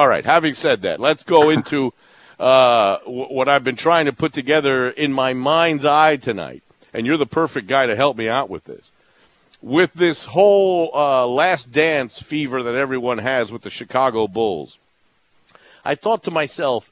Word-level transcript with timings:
All 0.00 0.08
right. 0.08 0.24
Having 0.24 0.54
said 0.54 0.80
that, 0.80 0.98
let's 0.98 1.24
go 1.24 1.50
into 1.50 1.92
uh, 2.38 3.00
what 3.04 3.50
I've 3.50 3.64
been 3.64 3.76
trying 3.76 4.06
to 4.06 4.14
put 4.14 4.32
together 4.32 4.88
in 4.88 5.12
my 5.12 5.34
mind's 5.34 5.84
eye 5.84 6.16
tonight. 6.16 6.62
And 6.94 7.04
you're 7.04 7.18
the 7.18 7.26
perfect 7.26 7.66
guy 7.66 7.84
to 7.84 7.94
help 7.94 8.16
me 8.16 8.26
out 8.26 8.48
with 8.48 8.64
this. 8.64 8.92
With 9.60 9.92
this 9.92 10.24
whole 10.24 10.90
uh, 10.94 11.26
last 11.26 11.70
dance 11.70 12.22
fever 12.22 12.62
that 12.62 12.74
everyone 12.74 13.18
has 13.18 13.52
with 13.52 13.60
the 13.60 13.68
Chicago 13.68 14.26
Bulls, 14.26 14.78
I 15.84 15.94
thought 15.96 16.22
to 16.22 16.30
myself, 16.30 16.90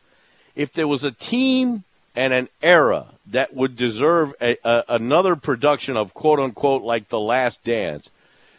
if 0.54 0.75
there 0.75 0.86
was 0.86 1.02
a 1.02 1.11
team 1.11 1.84
and 2.14 2.34
an 2.34 2.50
era 2.62 3.06
that 3.27 3.54
would 3.54 3.75
deserve 3.75 4.34
a, 4.38 4.59
a, 4.64 4.84
another 4.86 5.34
production 5.34 5.96
of 5.96 6.12
quote 6.12 6.40
unquote 6.40 6.82
like 6.82 7.09
the 7.09 7.18
last 7.18 7.64
dance, 7.64 8.11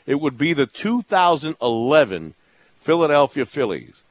it 0.08 0.20
would 0.20 0.40
be 0.40 0.54
the 0.54 0.66
2011 0.66 2.34
Philadelphia 2.80 3.46
Phillies. 3.46 4.04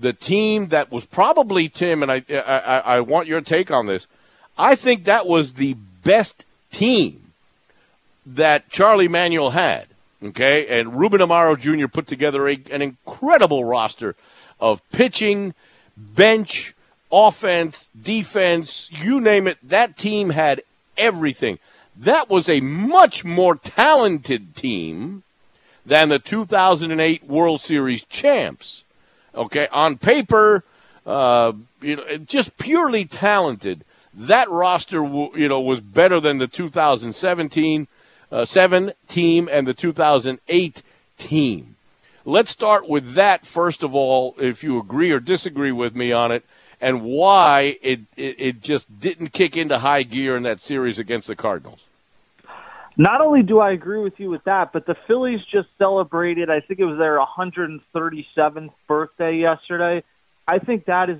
The 0.00 0.12
team 0.12 0.68
that 0.68 0.92
was 0.92 1.04
probably, 1.04 1.68
Tim, 1.68 2.02
and 2.02 2.12
I, 2.12 2.22
I, 2.30 2.82
I 2.84 3.00
want 3.00 3.26
your 3.26 3.40
take 3.40 3.70
on 3.70 3.86
this. 3.86 4.06
I 4.56 4.74
think 4.74 5.04
that 5.04 5.26
was 5.26 5.54
the 5.54 5.74
best 6.04 6.44
team 6.70 7.32
that 8.24 8.68
Charlie 8.68 9.08
Manuel 9.08 9.50
had. 9.50 9.86
Okay, 10.22 10.66
and 10.66 10.98
Ruben 10.98 11.20
Amaro 11.20 11.58
Jr. 11.58 11.86
put 11.86 12.08
together 12.08 12.48
a, 12.48 12.58
an 12.72 12.82
incredible 12.82 13.64
roster 13.64 14.16
of 14.58 14.82
pitching, 14.90 15.54
bench, 15.96 16.74
offense, 17.12 17.88
defense, 18.00 18.90
you 18.90 19.20
name 19.20 19.46
it. 19.46 19.58
That 19.62 19.96
team 19.96 20.30
had 20.30 20.62
everything. 20.96 21.58
That 21.96 22.28
was 22.28 22.48
a 22.48 22.60
much 22.60 23.24
more 23.24 23.56
talented 23.56 24.54
team 24.54 25.22
than 25.86 26.08
the 26.08 26.18
2008 26.18 27.24
World 27.24 27.60
Series 27.60 28.04
champs. 28.04 28.84
Okay, 29.38 29.68
on 29.70 29.96
paper, 29.98 30.64
uh, 31.06 31.52
you 31.80 31.96
know, 31.96 32.16
just 32.18 32.58
purely 32.58 33.04
talented. 33.04 33.84
That 34.12 34.50
roster, 34.50 35.04
you 35.04 35.48
know, 35.48 35.60
was 35.60 35.80
better 35.80 36.18
than 36.18 36.38
the 36.38 36.48
2017 36.48 37.86
uh, 38.30 38.44
seven 38.44 38.92
team 39.06 39.48
and 39.50 39.66
the 39.66 39.74
2008 39.74 40.82
team. 41.18 41.76
Let's 42.24 42.50
start 42.50 42.88
with 42.88 43.14
that 43.14 43.46
first 43.46 43.84
of 43.84 43.94
all. 43.94 44.34
If 44.38 44.64
you 44.64 44.78
agree 44.78 45.12
or 45.12 45.20
disagree 45.20 45.72
with 45.72 45.94
me 45.94 46.10
on 46.10 46.32
it, 46.32 46.44
and 46.80 47.02
why 47.02 47.78
it, 47.80 48.00
it, 48.16 48.36
it 48.38 48.60
just 48.60 49.00
didn't 49.00 49.28
kick 49.32 49.56
into 49.56 49.78
high 49.78 50.02
gear 50.02 50.34
in 50.34 50.42
that 50.42 50.60
series 50.60 50.98
against 50.98 51.28
the 51.28 51.36
Cardinals. 51.36 51.80
Not 53.00 53.20
only 53.20 53.44
do 53.44 53.60
I 53.60 53.70
agree 53.70 54.02
with 54.02 54.18
you 54.18 54.28
with 54.28 54.42
that, 54.44 54.72
but 54.72 54.84
the 54.84 54.96
Phillies 55.06 55.40
just 55.50 55.68
celebrated, 55.78 56.50
I 56.50 56.58
think 56.60 56.80
it 56.80 56.84
was 56.84 56.98
their 56.98 57.18
137th 57.18 58.72
birthday 58.88 59.36
yesterday. 59.36 60.02
I 60.48 60.58
think 60.58 60.86
that 60.86 61.08
is 61.08 61.18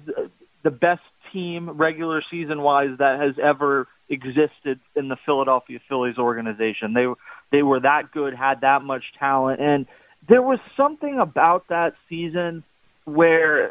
the 0.65 0.73
best 0.73 1.03
team 1.33 1.71
regular 1.71 2.21
season 2.31 2.63
wise 2.63 2.99
that 2.99 3.21
has 3.21 3.39
ever 3.39 3.87
existed 4.09 4.81
in 4.97 5.09
the 5.09 5.17
Philadelphia 5.25 5.79
Phillies 5.89 6.19
organization. 6.19 6.95
They 6.95 7.07
they 7.53 7.63
were 7.63 7.81
that 7.81 8.11
good, 8.11 8.35
had 8.35 8.63
that 8.63 8.83
much 8.83 9.05
talent, 9.19 9.61
and 9.61 9.87
there 10.29 10.43
was 10.43 10.59
something 10.77 11.21
about 11.21 11.69
that 11.69 11.95
season 12.09 12.65
where 13.05 13.71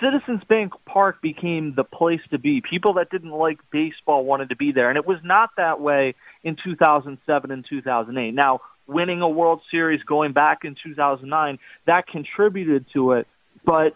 Citizens 0.00 0.42
Bank 0.48 0.72
Park 0.86 1.22
became 1.22 1.74
the 1.74 1.84
place 1.84 2.20
to 2.30 2.38
be. 2.38 2.60
People 2.60 2.94
that 2.94 3.10
didn't 3.10 3.30
like 3.30 3.58
baseball 3.70 4.24
wanted 4.24 4.48
to 4.48 4.56
be 4.56 4.72
there, 4.72 4.88
and 4.88 4.96
it 4.96 5.06
was 5.06 5.18
not 5.22 5.50
that 5.56 5.80
way 5.80 6.14
in 6.42 6.56
2007 6.62 7.50
and 7.50 7.64
2008. 7.68 8.32
Now, 8.32 8.60
winning 8.86 9.22
a 9.22 9.28
World 9.28 9.60
Series 9.70 10.02
going 10.02 10.32
back 10.32 10.64
in 10.64 10.76
2009 10.82 11.58
that 11.86 12.06
contributed 12.06 12.86
to 12.92 13.12
it, 13.12 13.26
but 13.64 13.94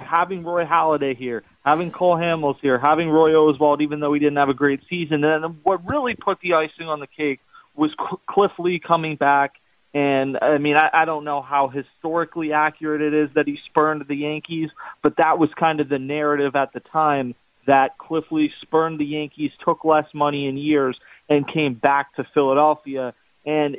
having 0.00 0.42
Roy 0.42 0.64
Halladay 0.64 1.16
here, 1.16 1.42
having 1.64 1.90
Cole 1.90 2.16
Hamels 2.16 2.58
here, 2.60 2.78
having 2.78 3.10
Roy 3.10 3.32
Oswalt, 3.32 3.82
even 3.82 4.00
though 4.00 4.12
he 4.12 4.20
didn't 4.20 4.36
have 4.36 4.48
a 4.48 4.54
great 4.54 4.80
season, 4.88 5.22
and 5.22 5.62
what 5.64 5.86
really 5.86 6.14
put 6.14 6.40
the 6.40 6.54
icing 6.54 6.88
on 6.88 7.00
the 7.00 7.06
cake 7.06 7.40
was 7.74 7.94
Cliff 8.26 8.52
Lee 8.58 8.78
coming 8.78 9.16
back 9.16 9.54
and 9.94 10.38
I 10.40 10.58
mean, 10.58 10.76
I, 10.76 10.90
I 10.92 11.04
don't 11.04 11.24
know 11.24 11.40
how 11.40 11.68
historically 11.68 12.52
accurate 12.52 13.00
it 13.00 13.14
is 13.14 13.30
that 13.34 13.46
he 13.46 13.58
spurned 13.66 14.04
the 14.06 14.16
Yankees, 14.16 14.70
but 15.02 15.16
that 15.16 15.38
was 15.38 15.50
kind 15.58 15.80
of 15.80 15.88
the 15.88 15.98
narrative 15.98 16.54
at 16.54 16.72
the 16.72 16.80
time 16.80 17.34
that 17.66 17.98
Cliff 17.98 18.24
Lee 18.30 18.52
spurned 18.62 19.00
the 19.00 19.06
Yankees, 19.06 19.50
took 19.64 19.84
less 19.84 20.06
money 20.14 20.46
in 20.46 20.56
years, 20.56 20.98
and 21.28 21.50
came 21.50 21.74
back 21.74 22.14
to 22.16 22.24
Philadelphia. 22.34 23.14
And 23.44 23.76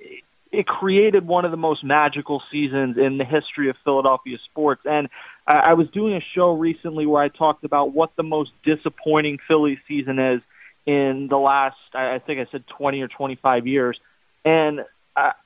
it 0.52 0.66
created 0.66 1.26
one 1.26 1.46
of 1.46 1.52
the 1.52 1.58
most 1.58 1.84
magical 1.84 2.42
seasons 2.52 2.98
in 2.98 3.18
the 3.18 3.26
history 3.26 3.70
of 3.70 3.76
Philadelphia 3.84 4.38
sports. 4.50 4.82
And 4.86 5.10
I, 5.46 5.54
I 5.54 5.74
was 5.74 5.90
doing 5.90 6.16
a 6.16 6.22
show 6.36 6.52
recently 6.54 7.06
where 7.06 7.22
I 7.22 7.30
talked 7.30 7.64
about 7.64 7.94
what 7.94 8.16
the 8.16 8.24
most 8.24 8.52
disappointing 8.64 9.40
Philly 9.48 9.80
season 9.88 10.20
is 10.20 10.42
in 10.86 11.28
the 11.30 11.38
last, 11.38 11.78
I, 11.94 12.16
I 12.16 12.20
think 12.20 12.40
I 12.40 12.52
said 12.52 12.66
20 12.68 13.02
or 13.02 13.08
25 13.08 13.68
years. 13.68 14.00
And 14.46 14.82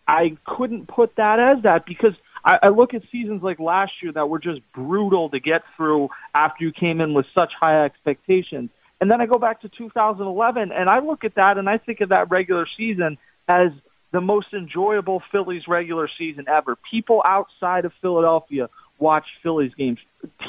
I, 0.07 0.37
couldn't 0.45 0.87
put 0.87 1.15
that 1.15 1.39
as 1.39 1.63
that 1.63 1.85
because 1.85 2.13
I, 2.43 2.59
I 2.63 2.69
look 2.69 2.93
at 2.93 3.03
seasons 3.11 3.41
like 3.41 3.59
last 3.59 3.93
year 4.01 4.11
that 4.11 4.29
were 4.29 4.39
just 4.39 4.61
brutal 4.73 5.29
to 5.29 5.39
get 5.39 5.61
through 5.77 6.09
after 6.35 6.63
you 6.63 6.71
came 6.71 7.01
in 7.01 7.13
with 7.13 7.25
such 7.33 7.51
high 7.59 7.85
expectations. 7.85 8.69
And 8.99 9.09
then 9.09 9.21
I 9.21 9.25
go 9.25 9.39
back 9.39 9.61
to 9.61 9.69
2011 9.69 10.71
and 10.71 10.89
I 10.89 10.99
look 10.99 11.23
at 11.23 11.35
that 11.35 11.57
and 11.57 11.69
I 11.69 11.77
think 11.77 12.01
of 12.01 12.09
that 12.09 12.29
regular 12.29 12.67
season 12.77 13.17
as 13.47 13.71
the 14.11 14.21
most 14.21 14.47
enjoyable 14.53 15.23
Phillies 15.31 15.63
regular 15.67 16.09
season 16.17 16.45
ever. 16.47 16.77
People 16.89 17.21
outside 17.25 17.85
of 17.85 17.93
Philadelphia 18.01 18.69
watched 18.99 19.31
Phillies 19.41 19.73
games. 19.75 19.99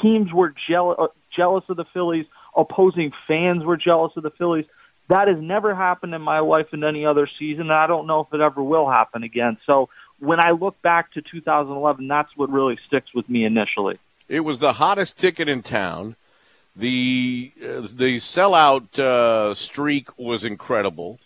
Teams 0.01 0.31
were 0.31 0.53
jealous 0.69 1.11
jealous 1.35 1.63
of 1.69 1.77
the 1.77 1.85
Phillies. 1.93 2.25
Opposing 2.55 3.11
fans 3.27 3.63
were 3.63 3.77
jealous 3.77 4.11
of 4.15 4.23
the 4.23 4.29
Phillies. 4.29 4.65
That 5.13 5.27
has 5.27 5.37
never 5.39 5.75
happened 5.75 6.15
in 6.15 6.23
my 6.23 6.39
life 6.39 6.73
in 6.73 6.83
any 6.83 7.05
other 7.05 7.29
season, 7.37 7.65
and 7.65 7.71
I 7.71 7.85
don't 7.85 8.07
know 8.07 8.21
if 8.21 8.33
it 8.33 8.41
ever 8.41 8.63
will 8.63 8.89
happen 8.89 9.21
again. 9.21 9.59
So 9.63 9.89
when 10.17 10.39
I 10.39 10.49
look 10.49 10.81
back 10.81 11.13
to 11.13 11.21
2011, 11.21 12.07
that's 12.07 12.35
what 12.35 12.49
really 12.49 12.79
sticks 12.87 13.13
with 13.13 13.29
me 13.29 13.45
initially. 13.45 13.99
It 14.27 14.39
was 14.39 14.57
the 14.57 14.73
hottest 14.73 15.19
ticket 15.19 15.47
in 15.47 15.61
town. 15.61 16.15
The 16.75 17.51
uh, 17.61 17.81
the 17.93 18.15
sellout 18.17 18.97
uh, 18.97 19.53
streak 19.53 20.17
was 20.17 20.43
incredible. 20.43 21.19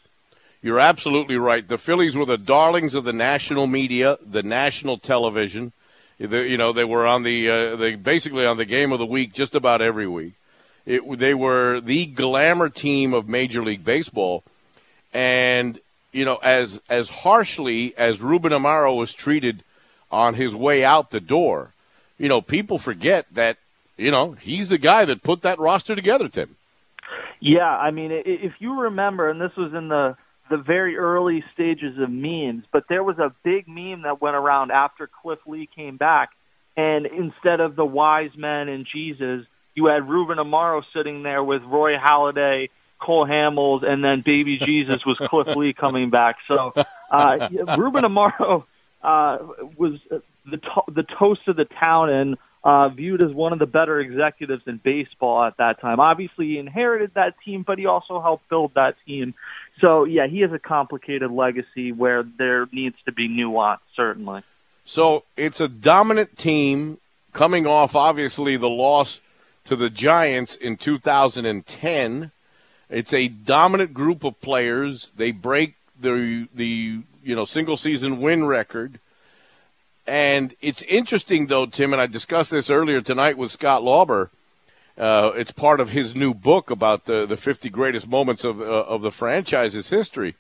You're 0.62 0.82
absolutely 0.82 1.38
right. 1.38 1.66
The 1.66 1.78
Phillies 1.78 2.18
were 2.18 2.26
the 2.26 2.38
darlings 2.38 2.94
of 2.94 3.06
the 3.06 3.14
national 3.14 3.68
media, 3.68 4.18
the 4.22 4.44
national 4.44 4.98
television. 4.98 5.72
The, 6.20 6.46
you 6.46 6.58
know, 6.58 6.74
they 6.74 6.84
were 6.84 7.08
on 7.08 7.24
the 7.24 7.50
uh, 7.50 7.76
they 7.78 7.96
basically 7.96 8.46
on 8.46 8.58
the 8.58 8.66
game 8.66 8.92
of 8.92 9.00
the 9.00 9.06
week 9.06 9.32
just 9.32 9.56
about 9.56 9.82
every 9.82 10.08
week. 10.08 10.34
It, 10.88 11.20
they 11.20 11.34
were 11.34 11.82
the 11.82 12.06
glamour 12.06 12.70
team 12.70 13.14
of 13.14 13.28
Major 13.28 13.62
League 13.62 13.84
Baseball, 13.84 14.42
and 15.14 15.78
you 16.14 16.24
know, 16.24 16.38
as 16.38 16.82
as 16.90 17.10
harshly 17.10 17.94
as 17.98 18.22
Ruben 18.22 18.54
Amaro 18.54 18.98
was 18.98 19.14
treated 19.14 19.64
on 20.10 20.36
his 20.36 20.56
way 20.56 20.86
out 20.86 21.12
the 21.12 21.20
door, 21.20 21.74
you 22.18 22.30
know, 22.30 22.40
people 22.40 22.80
forget 22.80 23.26
that 23.34 23.58
you 23.98 24.12
know 24.12 24.32
he's 24.32 24.70
the 24.70 24.78
guy 24.78 25.04
that 25.04 25.24
put 25.24 25.42
that 25.42 25.60
roster 25.60 25.94
together, 25.94 26.30
Tim. 26.30 26.56
Yeah, 27.42 27.68
I 27.68 27.92
mean, 27.92 28.12
if 28.26 28.54
you 28.60 28.84
remember, 28.84 29.30
and 29.30 29.42
this 29.42 29.56
was 29.58 29.74
in 29.74 29.90
the 29.90 30.16
the 30.50 30.58
very 30.58 30.96
early 30.96 31.44
stages 31.54 32.00
of 32.00 32.10
memes, 32.10 32.64
but 32.72 32.88
there 32.88 33.04
was 33.04 33.20
a 33.20 33.34
big 33.44 33.68
meme 33.68 34.04
that 34.04 34.22
went 34.22 34.38
around 34.38 34.72
after 34.72 35.06
Cliff 35.06 35.40
Lee 35.46 35.68
came 35.68 35.98
back, 35.98 36.30
and 36.78 37.06
instead 37.06 37.60
of 37.60 37.76
the 37.76 37.86
wise 37.86 38.32
men 38.38 38.70
and 38.70 38.88
Jesus, 38.90 39.46
you 39.78 39.86
had 39.86 40.10
Ruben 40.10 40.40
Amaro 40.40 40.84
sitting 40.92 41.22
there 41.22 41.44
with 41.44 41.62
Roy 41.62 41.98
Halladay, 41.98 42.72
Cole 43.00 43.28
Hamels, 43.28 43.86
and 43.86 44.04
then 44.04 44.22
Baby 44.22 44.58
Jesus 44.66 45.06
was 45.06 45.18
Cliff 45.20 45.56
Lee 45.56 45.72
coming 45.72 46.10
back. 46.10 46.38
So 46.48 46.74
uh, 47.12 47.48
Ruben 47.78 48.04
Amaro 48.04 48.64
uh, 49.04 49.38
was 49.78 50.00
the 50.10 50.58
to- 50.58 50.92
the 50.92 51.04
toast 51.04 51.42
of 51.48 51.56
the 51.56 51.66
town 51.66 52.10
and 52.10 52.38
uh, 52.64 52.90
viewed 52.90 53.22
as 53.22 53.32
one 53.32 53.54
of 53.54 53.60
the 53.60 53.68
better 53.68 54.00
executives 54.00 54.64
in 54.66 54.78
baseball 54.84 55.44
at 55.44 55.58
that 55.58 55.80
time. 55.80 56.00
Obviously, 56.00 56.48
he 56.48 56.58
inherited 56.58 57.12
that 57.14 57.36
team, 57.46 57.62
but 57.62 57.78
he 57.78 57.86
also 57.86 58.20
helped 58.20 58.50
build 58.50 58.74
that 58.74 58.96
team. 59.06 59.36
So 59.80 60.06
yeah, 60.06 60.26
he 60.26 60.40
has 60.40 60.52
a 60.52 60.60
complicated 60.60 61.30
legacy 61.30 61.92
where 61.92 62.24
there 62.24 62.68
needs 62.72 62.96
to 63.06 63.12
be 63.12 63.28
nuance, 63.28 63.82
certainly. 63.96 64.42
So 64.86 65.24
it's 65.38 65.62
a 65.62 65.68
dominant 65.68 66.36
team 66.36 66.98
coming 67.32 67.68
off, 67.68 67.96
obviously, 67.96 68.58
the 68.58 68.70
loss 68.70 69.22
to 69.68 69.76
the 69.76 69.90
Giants 69.90 70.56
in 70.56 70.78
2010. 70.78 72.32
It's 72.90 73.14
a 73.14 73.28
dominant 73.28 73.94
group 73.94 74.24
of 74.24 74.40
players. 74.42 75.12
They 75.16 75.32
break 75.32 75.76
the 76.00 76.48
the 76.56 77.02
you 77.24 77.36
know 77.36 77.46
single 77.46 77.78
season 77.78 78.20
win 78.20 78.48
record. 78.48 79.00
And 80.08 80.56
it's 80.62 80.82
interesting 80.84 81.48
though, 81.48 81.66
Tim, 81.66 81.92
and 81.92 82.02
I 82.02 82.08
discussed 82.08 82.50
this 82.50 82.70
earlier 82.70 83.02
tonight 83.02 83.38
with 83.38 83.52
Scott 83.52 83.84
Lauber. 83.84 84.32
Uh, 84.98 85.32
it's 85.36 85.52
part 85.52 85.80
of 85.80 85.92
his 85.92 86.16
new 86.16 86.34
book 86.34 86.72
about 86.72 87.06
the, 87.06 87.26
the 87.26 87.38
50 87.38 87.70
greatest 87.70 88.08
moments 88.08 88.44
of 88.44 88.62
uh, 88.62 88.64
of 88.64 89.02
the 89.02 89.12
franchise's 89.12 89.90
history. 89.90 90.36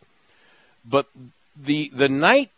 But 0.85 1.07
the 1.53 1.89
the 1.93 2.07
night 2.09 2.51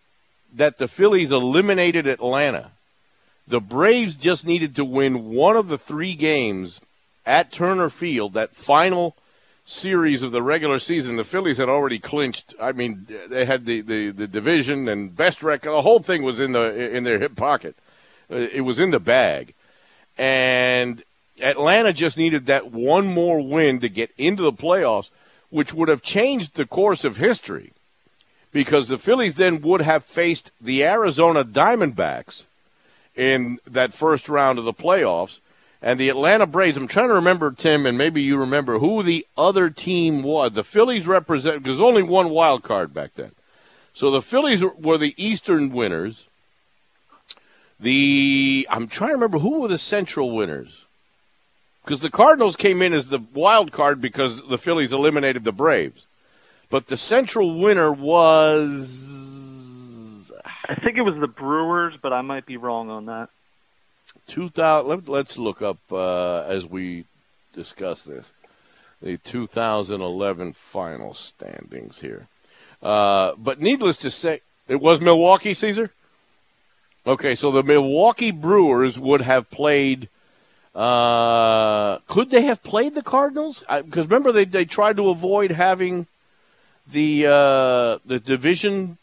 that 0.54 0.77
the 0.77 0.88
Phillies 0.88 1.31
eliminated 1.31 2.06
Atlanta, 2.06 2.71
The 3.50 3.60
Braves 3.60 4.16
just 4.16 4.46
needed 4.46 4.75
to 4.75 4.86
win 4.86 5.31
one 5.31 5.57
of 5.57 5.69
the 5.69 5.80
three 5.80 6.13
games 6.13 6.80
at 7.25 7.51
Turner 7.51 7.90
Field, 7.90 8.34
that 8.34 8.56
final 8.56 9.16
series 9.66 10.22
of 10.22 10.31
the 10.31 10.44
regular 10.44 10.78
season. 10.78 11.16
The 11.16 11.24
Phillies 11.24 11.57
had 11.57 11.68
already 11.68 11.98
clinched. 11.98 12.54
I 12.62 12.74
mean, 12.74 13.07
they 13.28 13.46
had 13.46 13.66
the, 13.66 13.81
the, 13.81 14.12
the 14.12 14.28
division 14.28 14.88
and 14.88 15.16
best 15.16 15.42
record. 15.42 15.72
The 15.72 15.81
whole 15.81 16.00
thing 16.00 16.22
was 16.22 16.40
in 16.40 16.51
the 16.51 16.96
in 16.96 17.04
their 17.04 17.18
hip 17.18 17.36
pocket. 17.36 17.75
Uh, 18.31 18.36
it 18.36 18.62
was 18.62 18.80
in 18.80 18.92
the 18.92 19.00
bag, 19.00 19.56
and 20.16 21.04
Atlanta 21.42 21.92
just 21.92 22.19
needed 22.19 22.45
that 22.45 22.72
one 22.72 23.07
more 23.07 23.42
win 23.42 23.80
to 23.80 23.90
get 23.90 24.12
into 24.16 24.44
the 24.44 24.54
playoffs, 24.54 25.10
which 25.50 25.74
would 25.74 25.90
have 25.90 26.04
changed 26.04 26.54
the 26.54 26.68
course 26.68 27.04
of 27.04 27.18
history, 27.18 27.72
because 28.52 28.90
the 28.90 29.00
Phillies 29.00 29.36
then 29.36 29.60
would 29.62 29.81
have 29.81 30.06
faced 30.06 30.52
the 30.62 30.84
Arizona 30.84 31.44
Diamondbacks 31.44 32.45
in 33.19 33.60
that 33.68 33.94
first 33.94 34.30
round 34.30 34.57
of 34.57 34.63
the 34.63 34.74
playoffs 34.74 35.42
and 35.81 36.00
the 36.00 36.07
Atlanta 36.07 36.48
Braves. 36.48 36.77
I'm 36.77 36.88
trying 36.88 37.10
to 37.10 37.16
remember, 37.16 37.51
Tim, 37.51 37.86
and 37.86 37.98
maybe 37.98 38.21
you 38.21 38.38
remember 38.38 38.80
who 38.80 39.04
the 39.04 39.27
other 39.38 39.69
team 39.69 40.24
was. 40.24 40.54
The 40.54 40.63
Phillies 40.63 41.06
represent 41.06 41.62
because 41.62 41.81
only 41.81 42.01
one 42.01 42.30
wild 42.30 42.63
card 42.63 42.94
back 42.94 43.13
then. 43.16 43.33
So 43.92 44.10
the 44.10 44.21
Phillies 44.21 44.63
were 44.63 44.98
the 44.98 45.13
Eastern 45.18 45.71
winners. 45.71 46.27
The 47.77 48.66
I'm 48.69 48.88
trying 48.88 49.10
to 49.10 49.16
remember 49.16 49.39
who 49.39 49.60
were 49.60 49.68
the 49.68 49.77
Central 49.77 50.31
winners. 50.31 50.86
Because 51.83 52.00
the 52.00 52.10
Cardinals 52.10 52.56
came 52.56 52.81
in 52.81 52.94
as 52.94 53.07
the 53.07 53.19
wild 53.33 53.74
card 53.74 54.00
because 54.00 54.48
the 54.48 54.57
Phillies 54.57 54.94
eliminated 54.94 55.44
the 55.44 55.51
Braves. 55.51 56.06
But 56.69 56.88
the 56.88 56.98
Central 56.98 57.60
winner 57.60 57.92
was 57.92 59.19
I 60.69 60.75
think 60.75 60.98
it 60.98 61.01
was 61.01 61.19
the 61.19 61.27
Brewers, 61.27 61.95
but 62.00 62.13
I 62.13 62.21
might 62.21 62.45
be 62.45 62.56
wrong 62.56 62.92
on 62.92 63.07
that. 63.07 63.30
2000 64.27 65.07
let, 65.07 65.25
us 65.25 65.38
look 65.38 65.63
up 65.63 65.80
uh, 65.92 66.44
as 66.44 66.63
we 66.63 67.06
discuss 67.56 68.04
this. 68.04 68.33
The 69.01 69.18
2011 69.18 70.54
final 70.54 71.16
standings 71.16 72.01
here. 72.01 72.27
Uh, 72.83 73.33
but 73.36 73.60
needless 73.60 73.98
to 73.98 74.12
say 74.12 74.42
it 74.68 74.80
was 74.80 75.01
milwaukee 75.01 75.56
caesar? 75.56 75.89
Okay 77.07 77.33
so 77.33 77.50
the 77.51 77.63
milwaukee 77.63 78.31
brewers 78.31 79.00
would 79.00 79.21
have 79.21 79.50
played 79.50 80.07
uh, 80.75 81.98
could 82.07 82.30
they 82.30 82.44
have 82.44 82.62
played 82.62 82.94
the 82.94 83.01
cardinals? 83.01 83.63
Because 83.83 84.06
remember 84.06 84.31
they, 84.31 84.45
they 84.45 84.66
tried 84.66 84.98
to 84.98 85.10
avoid 85.10 85.51
having 85.51 86.06
the 86.88 87.25
uh, 87.25 87.98
the 88.06 88.19
division 88.24 89.00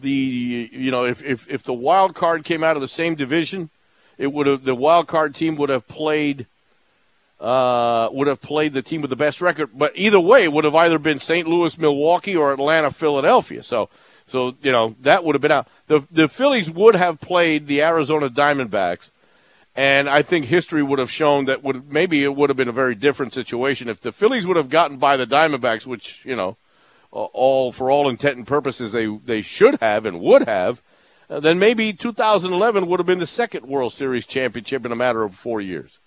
the 0.00 0.68
you 0.72 0.90
know 0.90 1.04
if, 1.04 1.22
if 1.22 1.48
if 1.48 1.62
the 1.62 1.74
wild 1.74 2.14
card 2.14 2.44
came 2.44 2.62
out 2.64 2.76
of 2.76 2.82
the 2.82 2.88
same 2.88 3.14
division 3.14 3.70
it 4.18 4.32
would 4.32 4.46
have 4.46 4.64
the 4.64 4.74
wild 4.74 5.06
card 5.06 5.34
team 5.34 5.56
would 5.56 5.70
have 5.70 5.88
played 5.88 6.46
uh, 7.40 8.10
would 8.12 8.26
have 8.26 8.40
played 8.40 8.74
the 8.74 8.82
team 8.82 9.00
with 9.00 9.10
the 9.10 9.16
best 9.16 9.40
record. 9.40 9.70
But 9.74 9.92
either 9.94 10.20
way, 10.20 10.44
it 10.44 10.52
would 10.52 10.64
have 10.64 10.74
either 10.74 10.98
been 10.98 11.18
St. 11.18 11.48
Louis, 11.48 11.78
Milwaukee, 11.78 12.36
or 12.36 12.52
Atlanta, 12.52 12.90
Philadelphia. 12.90 13.62
So, 13.62 13.88
so 14.26 14.54
you 14.62 14.70
know 14.70 14.94
that 15.00 15.24
would 15.24 15.34
have 15.34 15.42
been 15.42 15.50
out. 15.50 15.66
The 15.86 16.06
the 16.10 16.28
Phillies 16.28 16.70
would 16.70 16.94
have 16.94 17.20
played 17.20 17.66
the 17.66 17.82
Arizona 17.82 18.28
Diamondbacks, 18.28 19.10
and 19.74 20.08
I 20.08 20.22
think 20.22 20.46
history 20.46 20.82
would 20.82 20.98
have 20.98 21.10
shown 21.10 21.46
that 21.46 21.64
would 21.64 21.90
maybe 21.90 22.22
it 22.22 22.36
would 22.36 22.50
have 22.50 22.58
been 22.58 22.68
a 22.68 22.72
very 22.72 22.94
different 22.94 23.32
situation 23.32 23.88
if 23.88 24.00
the 24.00 24.12
Phillies 24.12 24.46
would 24.46 24.58
have 24.58 24.68
gotten 24.68 24.98
by 24.98 25.16
the 25.16 25.26
Diamondbacks, 25.26 25.86
which 25.86 26.24
you 26.26 26.36
know, 26.36 26.58
all 27.10 27.72
for 27.72 27.90
all 27.90 28.08
intent 28.08 28.36
and 28.36 28.46
purposes 28.46 28.92
they 28.92 29.06
they 29.06 29.42
should 29.42 29.78
have 29.80 30.06
and 30.06 30.20
would 30.20 30.46
have 30.46 30.82
uh, 31.30 31.38
then 31.38 31.58
maybe 31.58 31.92
2011 31.92 32.86
would 32.86 32.98
have 32.98 33.06
been 33.06 33.20
the 33.20 33.26
second 33.26 33.66
World 33.66 33.92
Series 33.92 34.26
championship 34.26 34.84
in 34.84 34.90
a 34.90 34.96
matter 34.96 35.22
of 35.22 35.34
four 35.34 35.60
years. 35.60 35.98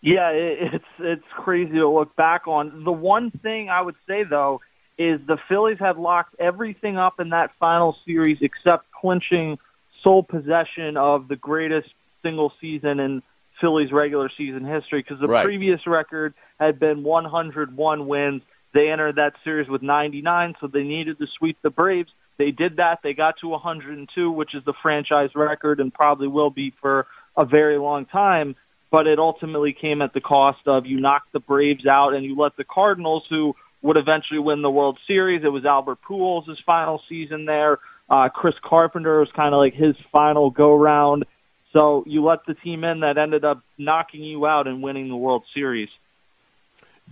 Yeah, 0.00 0.30
it's 0.30 0.84
it's 0.98 1.24
crazy 1.32 1.74
to 1.74 1.88
look 1.88 2.14
back 2.16 2.46
on. 2.46 2.84
The 2.84 2.92
one 2.92 3.30
thing 3.30 3.68
I 3.68 3.80
would 3.80 3.96
say 4.06 4.24
though 4.24 4.60
is 4.98 5.20
the 5.26 5.38
Phillies 5.48 5.78
have 5.80 5.98
locked 5.98 6.36
everything 6.38 6.96
up 6.96 7.20
in 7.20 7.30
that 7.30 7.52
final 7.58 7.96
series 8.04 8.38
except 8.40 8.90
clinching 8.92 9.58
sole 10.02 10.22
possession 10.22 10.96
of 10.96 11.28
the 11.28 11.36
greatest 11.36 11.88
single 12.22 12.52
season 12.60 13.00
in 13.00 13.22
Phillies 13.60 13.92
regular 13.92 14.30
season 14.36 14.64
history 14.64 15.00
because 15.00 15.20
the 15.20 15.28
right. 15.28 15.44
previous 15.44 15.86
record 15.86 16.34
had 16.60 16.78
been 16.78 17.02
101 17.02 18.06
wins. 18.06 18.42
They 18.74 18.90
entered 18.90 19.16
that 19.16 19.34
series 19.44 19.68
with 19.68 19.82
99, 19.82 20.56
so 20.60 20.66
they 20.66 20.82
needed 20.82 21.18
to 21.18 21.26
sweep 21.38 21.56
the 21.62 21.70
Braves. 21.70 22.10
They 22.36 22.50
did 22.50 22.76
that. 22.76 23.00
They 23.02 23.14
got 23.14 23.38
to 23.38 23.48
102, 23.48 24.30
which 24.32 24.52
is 24.52 24.64
the 24.64 24.74
franchise 24.82 25.30
record 25.36 25.78
and 25.78 25.94
probably 25.94 26.26
will 26.26 26.50
be 26.50 26.74
for 26.80 27.06
a 27.36 27.44
very 27.44 27.78
long 27.78 28.04
time. 28.04 28.56
But 28.90 29.06
it 29.06 29.20
ultimately 29.20 29.72
came 29.72 30.02
at 30.02 30.12
the 30.12 30.20
cost 30.20 30.66
of 30.66 30.86
you 30.86 31.00
knocked 31.00 31.32
the 31.32 31.38
Braves 31.38 31.86
out 31.86 32.14
and 32.14 32.24
you 32.24 32.36
let 32.36 32.56
the 32.56 32.64
Cardinals, 32.64 33.24
who 33.30 33.54
would 33.80 33.96
eventually 33.96 34.40
win 34.40 34.62
the 34.62 34.70
World 34.70 34.98
Series. 35.06 35.44
It 35.44 35.52
was 35.52 35.64
Albert 35.64 35.98
Pujols' 36.08 36.62
final 36.64 37.00
season 37.08 37.44
there. 37.44 37.78
Uh, 38.10 38.28
Chris 38.28 38.54
Carpenter 38.60 39.20
was 39.20 39.30
kind 39.32 39.54
of 39.54 39.58
like 39.58 39.74
his 39.74 39.94
final 40.10 40.50
go 40.50 40.74
round. 40.74 41.26
So 41.72 42.02
you 42.06 42.24
let 42.24 42.44
the 42.46 42.54
team 42.54 42.82
in 42.82 43.00
that 43.00 43.18
ended 43.18 43.44
up 43.44 43.62
knocking 43.78 44.24
you 44.24 44.46
out 44.46 44.66
and 44.66 44.82
winning 44.82 45.08
the 45.08 45.16
World 45.16 45.44
Series. 45.54 45.90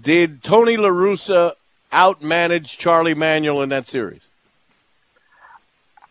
Did 0.03 0.43
Tony 0.43 0.77
La 0.77 0.89
Russa 0.89 1.53
outmanage 1.93 2.77
Charlie 2.77 3.15
Manuel 3.15 3.63
in 3.63 3.69
that 3.69 3.87
series? 3.87 4.23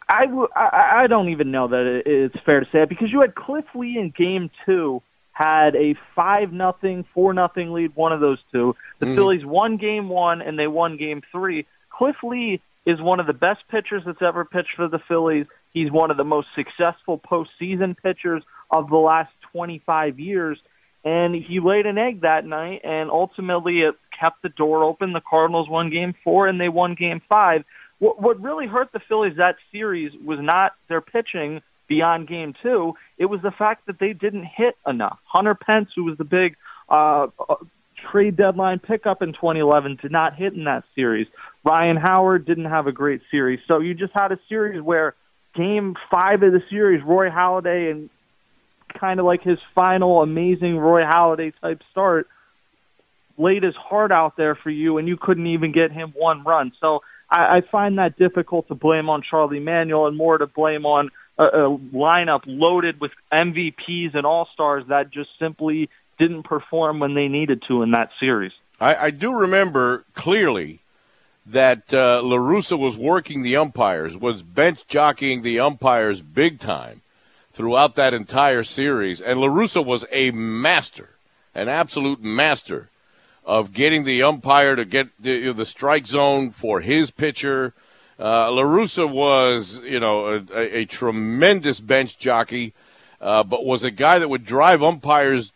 I, 0.08 0.26
I, 0.56 1.04
I 1.04 1.08
don't 1.08 1.30
even 1.30 1.52
know 1.52 1.68
that 1.68 2.04
it's 2.06 2.36
fair 2.46 2.62
to 2.62 2.66
say 2.72 2.84
it 2.84 2.90
because 2.90 3.12
you 3.12 3.22
had 3.22 3.36
Cliff 3.36 3.66
Lee 3.76 3.98
in 3.98 4.14
Game 4.16 4.50
Two 4.66 5.02
had 5.34 5.76
a 5.76 5.96
five 6.16 6.54
nothing, 6.54 7.06
four 7.14 7.34
nothing 7.34 7.74
lead, 7.74 7.96
one 7.96 8.14
of 8.14 8.20
those 8.20 8.40
two. 8.52 8.76
The 9.00 9.08
mm. 9.08 9.16
Phillies 9.16 9.46
won 9.46 9.78
Game 9.78 10.08
One 10.08 10.42
and 10.42 10.58
they 10.58 10.68
won 10.68 10.98
Game 10.98 11.22
Three. 11.32 11.66
Cliff 11.90 12.18
Lee 12.24 12.62
is 12.86 13.02
one 13.02 13.20
of 13.20 13.28
the 13.28 13.34
best 13.34 13.62
pitchers 13.70 14.04
that's 14.06 14.22
ever 14.22 14.46
pitched 14.46 14.76
for 14.76 14.88
the 14.88 15.00
Phillies. 15.00 15.48
He's 15.74 15.92
one 15.92 16.12
of 16.12 16.18
the 16.18 16.24
most 16.24 16.48
successful 16.56 17.18
postseason 17.20 17.96
pitchers 18.02 18.44
of 18.70 18.90
the 18.90 18.98
last 18.98 19.32
25 19.52 20.20
years. 20.20 20.60
And 21.04 21.34
he 21.34 21.60
laid 21.60 21.86
an 21.88 21.98
egg 21.98 22.22
that 22.22 22.46
night, 22.46 22.82
and 22.84 23.10
ultimately 23.10 23.82
it 23.82 23.96
kept 24.18 24.44
the 24.44 24.50
door 24.50 24.84
open. 24.84 25.14
The 25.14 25.22
Cardinals 25.22 25.68
won 25.68 25.90
Game 25.90 26.14
Four, 26.24 26.48
and 26.48 26.62
they 26.62 26.70
won 26.70 26.94
Game 26.94 27.22
Five. 27.28 27.64
What, 27.98 28.22
what 28.22 28.42
really 28.42 28.68
hurt 28.68 28.92
the 28.92 29.00
Phillies 29.00 29.38
that 29.38 29.56
series 29.72 30.12
was 30.24 30.40
not 30.40 30.74
their 30.90 31.02
pitching 31.02 31.62
beyond 31.88 32.28
game 32.28 32.54
two. 32.64 32.94
It 33.18 33.26
was 33.26 33.42
the 33.42 33.52
fact 33.52 33.88
that 33.88 34.00
they 34.00 34.14
didn't 34.14 34.46
hit 34.46 34.76
enough. 34.88 35.20
Hunter 35.26 35.56
Pence, 35.56 35.90
who 35.96 36.06
was 36.06 36.18
the 36.18 36.24
big 36.24 36.56
uh, 36.90 37.28
uh 37.50 37.56
trade 38.12 38.36
deadline 38.36 38.80
pickup 38.80 39.22
in 39.22 39.34
2011, 39.34 40.00
did 40.02 40.12
not 40.12 40.36
hit 40.36 40.54
in 40.54 40.64
that 40.64 40.84
series. 40.96 41.28
Ryan 41.64 41.98
Howard 41.98 42.46
didn't 42.46 42.66
have 42.66 42.88
a 42.88 42.92
great 42.92 43.22
series. 43.30 43.60
So 43.68 43.80
you 43.80 43.94
just 43.94 44.14
had 44.14 44.32
a 44.32 44.40
series 44.50 44.82
where 44.82 45.16
game 45.54 45.96
five 46.10 46.42
of 46.44 46.54
the 46.54 46.64
series, 46.70 47.04
Roy 47.04 47.30
Halladay 47.30 47.92
and 47.92 48.10
kind 49.00 49.20
of 49.20 49.26
like 49.26 49.42
his 49.42 49.60
final 49.74 50.22
amazing 50.22 50.78
Roy 50.78 51.02
Halladay 51.02 51.54
type 51.62 51.82
start 51.92 52.28
laid 53.38 53.64
his 53.64 53.76
heart 53.76 54.12
out 54.12 54.36
there 54.38 54.56
for 54.56 54.70
you 54.70 54.98
and 54.98 55.08
you 55.08 55.18
couldn't 55.18 55.48
even 55.48 55.72
get 55.72 55.92
him 55.92 56.14
one 56.16 56.44
run. 56.44 56.72
So 56.80 57.02
I, 57.30 57.58
I 57.58 57.62
find 57.62 57.98
that 57.98 58.18
difficult 58.18 58.68
to 58.68 58.76
blame 58.76 59.10
on 59.10 59.24
Charlie 59.24 59.60
Manuel 59.60 60.08
and 60.08 60.18
more 60.18 60.38
to 60.38 60.48
blame 60.48 60.86
on 60.86 61.10
a, 61.38 61.46
a 61.46 61.78
lineup 61.78 62.42
loaded 62.46 63.00
with 63.00 63.12
MVPs 63.32 64.16
and 64.16 64.26
All 64.26 64.48
Stars 64.54 64.86
that 64.88 65.12
just 65.12 65.30
simply 65.40 65.90
didn't 66.20 66.44
perform 66.44 67.00
when 67.00 67.16
they 67.16 67.28
needed 67.28 67.64
to 67.68 67.82
in 67.82 67.92
that 67.92 68.12
series. 68.20 68.52
I, 68.80 68.96
I 68.96 69.12
do 69.12 69.34
remember 69.34 70.06
clearly 70.14 70.80
that 71.46 71.94
uh, 71.94 72.22
LaRussa 72.24 72.78
was 72.78 72.98
working 72.98 73.42
the 73.42 73.56
umpires, 73.56 74.16
was 74.16 74.44
bench 74.44 74.86
jockeying 74.88 75.42
the 75.42 75.60
umpires 75.60 76.22
big 76.22 76.60
time 76.60 77.01
throughout 77.52 77.96
that 77.96 78.14
entire 78.14 78.64
series, 78.64 79.22
and 79.22 79.40
La 79.40 79.48
Russa 79.48 79.86
was 79.86 80.06
a 80.12 80.32
master, 80.32 81.10
an 81.54 81.68
absolute 81.68 82.24
master 82.24 82.90
of 83.46 83.74
getting 83.74 84.04
the 84.04 84.24
umpire 84.24 84.76
to 84.76 84.86
get 84.86 85.10
the, 85.20 85.52
the 85.52 85.66
strike 85.66 86.08
zone 86.08 86.52
for 86.52 86.82
his 86.82 87.12
pitcher. 87.12 87.74
Uh, 88.20 88.52
La 88.52 88.62
Russa 88.62 89.10
was, 89.10 89.82
you 89.84 90.00
know, 90.00 90.44
a, 90.54 90.78
a, 90.78 90.86
tremendous 90.86 91.80
bench 91.80 92.18
jockey, 92.20 92.74
uh, 93.20 93.44
but 93.44 93.66
was 93.66 93.84
a 93.84 93.92
guy 93.92 94.20
that 94.20 94.30
would 94.30 94.46
drive 94.46 94.84
umpires, 94.84 95.52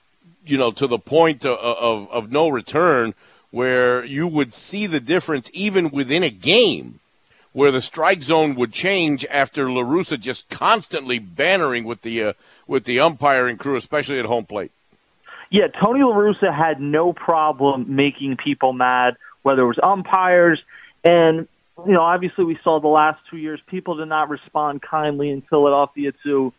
you 0.46 0.58
know, 0.58 0.72
to 0.72 0.88
the 0.88 0.98
point 0.98 1.46
of, 1.46 1.58
of, 1.60 2.12
of 2.12 2.32
no 2.32 2.50
return 2.50 3.14
where 3.52 4.04
you 4.04 4.28
would 4.28 4.52
see 4.52 4.88
the 4.88 5.00
difference 5.00 5.50
even 5.54 5.90
within 5.90 6.24
a 6.24 6.30
game 6.30 7.00
where 7.56 7.72
the 7.72 7.80
strike 7.80 8.22
zone 8.22 8.54
would 8.56 8.74
change 8.74 9.26
after 9.32 9.72
La 9.72 9.82
Russa 9.82 10.20
just 10.20 10.50
constantly 10.50 11.22
bannering 11.22 11.86
with 11.86 12.02
the 12.02 12.22
uh, 12.22 12.34
with 12.68 12.84
the 12.84 13.00
umpiring 13.00 13.56
crew, 13.56 13.78
especially 13.78 14.20
at 14.20 14.26
home 14.26 14.46
plate. 14.46 14.74
Yeah, 15.50 15.68
Tony 15.68 16.04
La 16.04 16.14
Russa 16.14 16.54
had 16.54 16.82
no 16.82 17.14
problem 17.14 17.96
making 17.96 18.36
people 18.36 18.74
mad, 18.74 19.16
whether 19.44 19.62
it 19.62 19.68
was 19.68 19.80
umpires. 19.82 20.62
And, 21.06 21.48
you 21.86 21.94
know, 21.94 22.02
obviously 22.02 22.44
we 22.44 22.60
saw 22.62 22.82
the 22.82 22.90
last 22.90 23.22
two 23.30 23.38
years, 23.38 23.62
people 23.68 23.96
did 23.96 24.10
not 24.10 24.28
respond 24.28 24.82
kindly 24.82 25.30
in 25.30 25.40
Philadelphia 25.42 26.12
to 26.24 26.52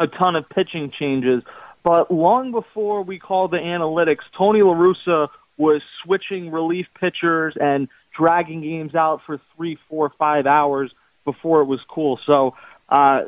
a 0.00 0.08
ton 0.08 0.34
of 0.34 0.48
pitching 0.48 0.90
changes. 0.90 1.44
But 1.84 2.10
long 2.10 2.50
before 2.50 3.02
we 3.02 3.20
called 3.20 3.52
the 3.52 3.58
analytics, 3.58 4.24
Tony 4.36 4.62
La 4.62 4.74
Russa 4.74 5.28
was 5.56 5.80
switching 6.02 6.50
relief 6.50 6.88
pitchers 6.98 7.54
and 7.60 7.88
dragging 8.16 8.60
games 8.62 8.94
out 8.94 9.22
for 9.26 9.40
three, 9.56 9.78
four, 9.88 10.10
five 10.18 10.46
hours 10.46 10.92
before 11.24 11.62
it 11.62 11.66
was 11.66 11.80
cool. 11.88 12.18
So, 12.26 12.54
uh, 12.88 13.22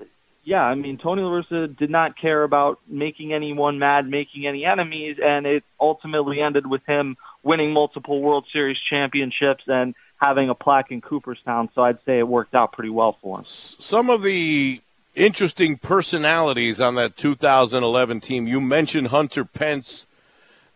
yeah, 0.45 0.63
I 0.63 0.77
mean, 0.77 0.97
Tony 0.99 1.23
La 1.23 1.31
Russa 1.31 1.77
did 1.77 1.91
not 1.91 2.17
care 2.17 2.45
about 2.45 2.79
making 2.87 3.33
anyone 3.33 3.81
mad, 3.81 4.09
making 4.09 4.47
any 4.47 4.65
enemies, 4.65 5.19
and 5.23 5.45
it 5.45 5.65
ultimately 5.81 6.41
ended 6.41 6.67
with 6.67 6.85
him 6.87 7.17
winning 7.43 7.73
multiple 7.73 8.23
World 8.23 8.47
Series 8.53 8.79
championships 8.89 9.65
and 9.67 9.95
having 10.19 10.49
a 10.49 10.55
plaque 10.55 10.93
in 10.93 11.01
Cooperstown. 11.01 11.69
So 11.75 11.83
I'd 11.83 11.99
say 12.05 12.21
it 12.21 12.29
worked 12.29 12.55
out 12.55 12.73
pretty 12.73 12.91
well 12.91 13.19
for 13.21 13.39
him. 13.39 13.45
Some 13.45 14.09
of 14.09 14.23
the 14.23 14.81
interesting 15.17 15.79
personalities 15.79 16.81
on 16.81 16.95
that 16.95 17.17
2011 17.17 18.21
team. 18.21 18.47
You 18.47 18.61
mentioned 18.61 19.09
Hunter 19.09 19.45
Pence, 19.45 20.07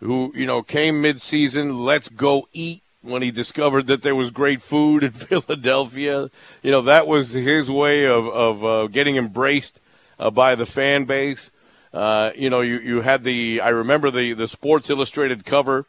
who 0.00 0.32
you 0.34 0.46
know 0.46 0.62
came 0.62 1.02
midseason. 1.02 1.84
Let's 1.84 2.08
go 2.08 2.48
eat 2.52 2.82
when 3.02 3.22
he 3.22 3.30
discovered 3.30 3.86
that 3.86 4.02
there 4.02 4.14
was 4.14 4.30
great 4.30 4.62
food 4.62 5.02
in 5.02 5.10
Philadelphia. 5.12 6.30
You 6.62 6.70
know 6.70 6.82
that 6.82 7.06
was 7.06 7.32
his 7.32 7.70
way 7.70 8.06
of 8.06 8.26
of 8.28 8.64
uh, 8.64 8.86
getting 8.88 9.16
embraced 9.16 9.80
uh, 10.18 10.30
by 10.30 10.54
the 10.54 10.66
fan 10.66 11.04
base. 11.04 11.50
Uh, 11.92 12.30
you 12.36 12.48
know, 12.50 12.60
you, 12.60 12.78
you 12.78 13.00
had 13.00 13.24
the 13.24 13.60
I 13.60 13.70
remember 13.70 14.10
the 14.10 14.32
the 14.32 14.48
Sports 14.48 14.90
Illustrated 14.90 15.44
cover 15.44 15.86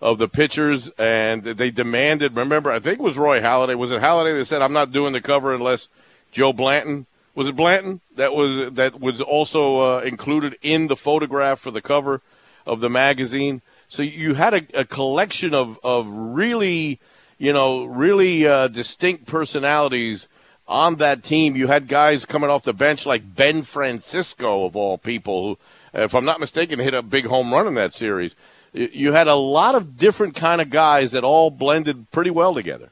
of 0.00 0.18
the 0.18 0.28
pitchers, 0.28 0.90
and 0.98 1.42
they 1.42 1.70
demanded. 1.70 2.36
Remember, 2.36 2.70
I 2.70 2.78
think 2.78 2.98
it 3.00 3.02
was 3.02 3.18
Roy 3.18 3.40
Halladay. 3.40 3.76
Was 3.76 3.90
it 3.90 4.00
Halladay 4.00 4.38
that 4.38 4.44
said, 4.46 4.62
"I'm 4.62 4.72
not 4.72 4.92
doing 4.92 5.12
the 5.12 5.20
cover 5.20 5.52
unless 5.52 5.88
Joe 6.30 6.52
Blanton 6.52 7.06
was 7.34 7.48
it 7.48 7.56
Blanton 7.56 8.00
that 8.16 8.34
was 8.34 8.72
that 8.74 9.00
was 9.00 9.20
also 9.20 9.80
uh, 9.80 10.00
included 10.00 10.56
in 10.62 10.88
the 10.88 10.96
photograph 10.96 11.60
for 11.60 11.70
the 11.70 11.82
cover 11.82 12.20
of 12.66 12.80
the 12.80 12.90
magazine. 12.90 13.62
So 13.90 14.02
you 14.02 14.34
had 14.34 14.54
a, 14.54 14.62
a 14.72 14.84
collection 14.84 15.52
of 15.52 15.78
of 15.82 16.06
really, 16.08 17.00
you 17.38 17.52
know, 17.52 17.84
really 17.84 18.46
uh, 18.46 18.68
distinct 18.68 19.26
personalities 19.26 20.28
on 20.68 20.96
that 20.96 21.24
team. 21.24 21.56
You 21.56 21.66
had 21.66 21.88
guys 21.88 22.24
coming 22.24 22.48
off 22.48 22.62
the 22.62 22.72
bench 22.72 23.04
like 23.04 23.34
Ben 23.34 23.64
Francisco 23.64 24.64
of 24.64 24.76
all 24.76 24.96
people, 24.96 25.42
who, 25.44 25.58
if 25.92 26.14
I'm 26.14 26.24
not 26.24 26.38
mistaken, 26.38 26.78
hit 26.78 26.94
a 26.94 27.02
big 27.02 27.26
home 27.26 27.52
run 27.52 27.66
in 27.66 27.74
that 27.74 27.92
series. 27.92 28.36
You 28.72 29.12
had 29.12 29.26
a 29.26 29.34
lot 29.34 29.74
of 29.74 29.96
different 29.96 30.36
kind 30.36 30.60
of 30.60 30.70
guys 30.70 31.10
that 31.10 31.24
all 31.24 31.50
blended 31.50 32.12
pretty 32.12 32.30
well 32.30 32.54
together. 32.54 32.90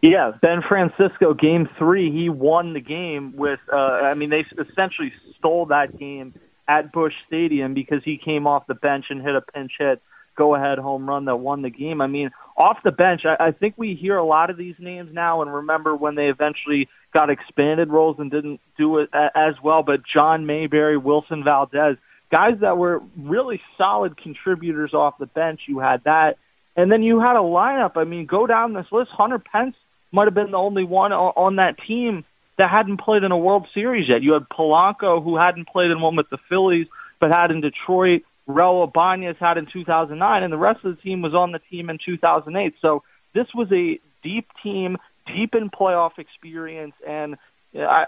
Yeah, 0.00 0.32
Ben 0.40 0.62
Francisco, 0.62 1.34
game 1.34 1.68
three, 1.78 2.12
he 2.12 2.28
won 2.28 2.74
the 2.74 2.80
game 2.80 3.34
with. 3.36 3.58
Uh, 3.72 3.76
I 3.76 4.14
mean, 4.14 4.30
they 4.30 4.46
essentially 4.56 5.12
stole 5.38 5.66
that 5.66 5.98
game 5.98 6.34
at 6.68 6.92
Busch 6.92 7.14
Stadium 7.26 7.74
because 7.74 8.04
he 8.04 8.18
came 8.18 8.46
off 8.46 8.68
the 8.68 8.74
bench 8.74 9.06
and 9.10 9.20
hit 9.20 9.34
a 9.34 9.40
pinch 9.40 9.72
hit, 9.78 10.00
go 10.36 10.54
ahead 10.54 10.78
home 10.78 11.08
run 11.08 11.26
that 11.26 11.36
won 11.36 11.62
the 11.62 11.70
game. 11.70 12.00
I 12.00 12.06
mean, 12.06 12.30
off 12.56 12.78
the 12.84 12.90
bench, 12.90 13.22
I, 13.24 13.48
I 13.48 13.50
think 13.52 13.74
we 13.76 13.94
hear 13.94 14.16
a 14.16 14.24
lot 14.24 14.50
of 14.50 14.56
these 14.56 14.76
names 14.78 15.12
now 15.12 15.42
and 15.42 15.52
remember 15.52 15.94
when 15.94 16.14
they 16.14 16.28
eventually 16.28 16.88
got 17.12 17.30
expanded 17.30 17.90
roles 17.90 18.18
and 18.18 18.30
didn't 18.30 18.60
do 18.78 18.98
it 18.98 19.10
as 19.12 19.54
well. 19.62 19.82
But 19.82 20.00
John 20.04 20.46
Mayberry, 20.46 20.96
Wilson 20.96 21.44
Valdez, 21.44 21.96
guys 22.30 22.58
that 22.60 22.78
were 22.78 23.02
really 23.16 23.60
solid 23.76 24.16
contributors 24.16 24.94
off 24.94 25.18
the 25.18 25.26
bench. 25.26 25.60
You 25.66 25.78
had 25.78 26.04
that. 26.04 26.38
And 26.74 26.90
then 26.90 27.02
you 27.02 27.20
had 27.20 27.36
a 27.36 27.40
lineup. 27.40 27.96
I 27.96 28.04
mean, 28.04 28.24
go 28.24 28.46
down 28.46 28.72
this 28.72 28.90
list. 28.90 29.10
Hunter 29.10 29.38
Pence 29.38 29.76
might 30.10 30.24
have 30.24 30.34
been 30.34 30.50
the 30.50 30.58
only 30.58 30.84
one 30.84 31.12
on 31.12 31.56
that 31.56 31.76
team 31.86 32.24
that 32.56 32.70
hadn't 32.70 32.98
played 32.98 33.24
in 33.24 33.32
a 33.32 33.36
World 33.36 33.66
Series 33.74 34.08
yet. 34.08 34.22
You 34.22 34.32
had 34.32 34.48
Polanco, 34.48 35.22
who 35.22 35.36
hadn't 35.36 35.68
played 35.68 35.90
in 35.90 36.00
one 36.00 36.16
with 36.16 36.30
the 36.30 36.38
Phillies, 36.48 36.86
but 37.20 37.30
had 37.30 37.50
in 37.50 37.60
Detroit. 37.60 38.22
Raul 38.48 38.88
Ibanez 38.88 39.36
had 39.38 39.58
in 39.58 39.66
2009, 39.72 40.42
and 40.42 40.52
the 40.52 40.58
rest 40.58 40.84
of 40.84 40.96
the 40.96 41.02
team 41.02 41.22
was 41.22 41.34
on 41.34 41.52
the 41.52 41.60
team 41.70 41.90
in 41.90 41.98
2008. 42.04 42.74
So 42.80 43.02
this 43.34 43.46
was 43.54 43.68
a 43.72 44.00
deep 44.22 44.48
team, 44.62 44.96
deep 45.26 45.54
in 45.54 45.70
playoff 45.70 46.18
experience, 46.18 46.94
and 47.06 47.36
uh, 47.76 47.80
I, 47.82 48.04